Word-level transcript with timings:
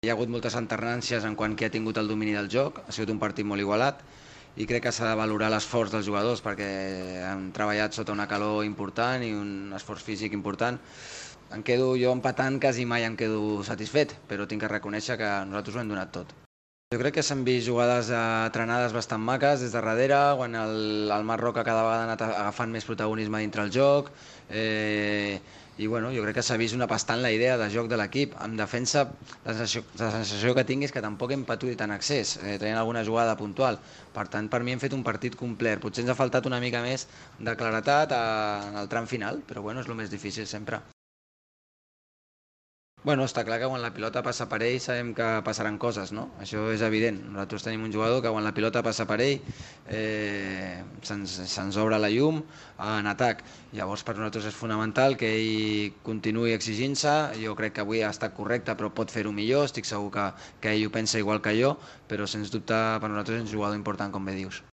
Hi 0.00 0.08
ha 0.08 0.14
hagut 0.16 0.30
moltes 0.32 0.54
alternàncies 0.56 1.24
en 1.28 1.34
quant 1.36 1.52
que 1.60 1.66
ha 1.68 1.72
tingut 1.72 1.98
el 2.00 2.06
domini 2.08 2.32
del 2.32 2.46
joc, 2.52 2.78
ha 2.88 2.92
sigut 2.96 3.10
un 3.12 3.18
partit 3.20 3.44
molt 3.44 3.60
igualat 3.60 3.98
i 4.56 4.64
crec 4.70 4.86
que 4.86 4.92
s'ha 4.96 5.10
de 5.10 5.18
valorar 5.18 5.50
l'esforç 5.52 5.92
dels 5.92 6.06
jugadors 6.06 6.40
perquè 6.46 6.68
han 7.28 7.42
treballat 7.58 7.98
sota 7.98 8.14
una 8.16 8.24
calor 8.30 8.64
important 8.64 9.20
i 9.28 9.28
un 9.36 9.76
esforç 9.76 10.08
físic 10.08 10.32
important. 10.38 10.80
Em 11.52 11.60
quedo 11.60 11.92
jo 12.00 12.14
empatant, 12.16 12.56
quasi 12.64 12.88
mai 12.88 13.04
em 13.04 13.20
quedo 13.22 13.60
satisfet, 13.68 14.16
però 14.32 14.48
tinc 14.48 14.64
que 14.64 14.72
reconèixer 14.72 15.20
que 15.20 15.28
nosaltres 15.52 15.76
ho 15.76 15.84
hem 15.84 15.92
donat 15.92 16.16
tot. 16.16 16.32
Jo 16.90 17.04
crec 17.04 17.20
que 17.20 17.22
s'han 17.22 17.44
vist 17.44 17.68
jugades 17.68 18.08
eh, 18.08 18.24
trenades 18.56 18.96
bastant 18.96 19.20
maques 19.20 19.60
des 19.60 19.68
de 19.68 19.84
darrere, 19.84 20.24
quan 20.40 20.56
el, 20.64 21.12
el 21.12 21.28
Marroca 21.28 21.60
cada 21.60 21.84
vegada 21.84 22.00
ha 22.00 22.08
anat 22.08 22.24
agafant 22.30 22.72
més 22.72 22.88
protagonisme 22.88 23.44
dintre 23.44 23.68
el 23.68 23.76
joc, 23.76 24.08
eh, 24.48 25.42
i 25.80 25.86
bueno, 25.88 26.10
jo 26.12 26.20
crec 26.26 26.36
que 26.36 26.42
s'ha 26.44 26.58
vist 26.60 26.76
una 26.76 26.86
bastant 26.90 27.22
la 27.24 27.30
idea 27.32 27.54
de 27.56 27.68
joc 27.72 27.88
de 27.88 27.96
l'equip. 27.96 28.34
En 28.44 28.58
defensa, 28.58 29.06
la 29.46 29.54
sensació, 29.54 29.82
la 30.02 30.10
sensació 30.18 30.52
que 30.58 30.66
tinc 30.68 30.84
és 30.84 30.92
que 30.92 31.00
tampoc 31.06 31.32
hem 31.32 31.46
patut 31.48 31.80
en 31.86 31.96
accés, 31.96 32.34
eh, 32.42 32.58
traient 32.60 32.76
alguna 32.82 33.06
jugada 33.08 33.38
puntual. 33.40 33.80
Per 34.12 34.28
tant, 34.28 34.52
per 34.52 34.60
mi 34.60 34.76
hem 34.76 34.84
fet 34.84 34.92
un 34.98 35.06
partit 35.08 35.40
complet. 35.40 35.80
Potser 35.80 36.04
ens 36.04 36.12
ha 36.12 36.20
faltat 36.20 36.52
una 36.52 36.60
mica 36.60 36.84
més 36.84 37.08
de 37.38 37.56
claretat 37.56 38.12
a, 38.12 38.24
en 38.68 38.80
el 38.84 38.92
tram 38.92 39.08
final, 39.08 39.40
però 39.48 39.64
bueno, 39.64 39.80
és 39.80 39.88
el 39.88 39.96
més 40.04 40.12
difícil 40.12 40.46
sempre. 40.46 40.84
Bueno, 43.02 43.24
està 43.24 43.46
clar 43.48 43.56
que 43.56 43.68
quan 43.70 43.80
la 43.80 43.94
pilota 43.96 44.20
passa 44.20 44.44
per 44.48 44.58
ell 44.60 44.74
sabem 44.84 45.14
que 45.16 45.26
passaran 45.44 45.78
coses, 45.80 46.10
no? 46.12 46.26
Això 46.44 46.66
és 46.68 46.82
evident. 46.84 47.16
Nosaltres 47.32 47.64
tenim 47.64 47.86
un 47.86 47.94
jugador 47.94 48.20
que 48.20 48.32
quan 48.34 48.44
la 48.44 48.52
pilota 48.52 48.82
passa 48.84 49.06
per 49.08 49.16
ell 49.24 49.38
eh, 49.88 50.82
se'ns 51.08 51.38
se 51.48 51.64
obre 51.80 51.96
la 51.96 52.10
llum 52.12 52.42
en 52.90 53.08
atac. 53.08 53.40
Llavors 53.72 54.04
per 54.04 54.18
nosaltres 54.18 54.50
és 54.52 54.58
fonamental 54.58 55.16
que 55.16 55.32
ell 55.38 55.96
continuï 56.04 56.52
exigint-se. 56.58 57.14
Jo 57.40 57.56
crec 57.56 57.78
que 57.78 57.86
avui 57.86 58.04
ha 58.04 58.12
estat 58.12 58.36
correcte 58.36 58.76
però 58.76 58.92
pot 58.92 59.16
fer-ho 59.16 59.32
millor. 59.32 59.64
Estic 59.70 59.88
segur 59.88 60.12
que, 60.18 60.26
que 60.60 60.76
ell 60.76 60.84
ho 60.90 60.92
pensa 60.92 61.22
igual 61.24 61.40
que 61.40 61.56
jo, 61.56 61.78
però 62.04 62.28
sens 62.28 62.52
dubte 62.52 62.76
per 63.00 63.08
nosaltres 63.08 63.40
és 63.40 63.48
un 63.48 63.54
jugador 63.56 63.80
important 63.80 64.12
com 64.12 64.28
bé 64.28 64.36
dius. 64.42 64.60